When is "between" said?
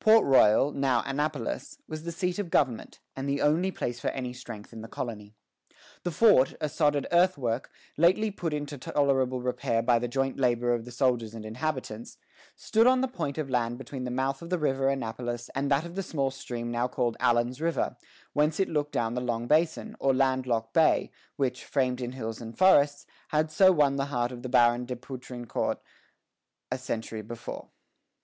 13.78-14.02